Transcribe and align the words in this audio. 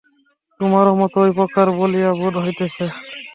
তোমারও 0.59 0.91
মত 0.99 1.13
ঐ 1.19 1.27
প্রকার 1.37 1.67
বলিয়া 1.77 2.09
বোধ 2.19 2.35
হইতেছে। 2.43 2.85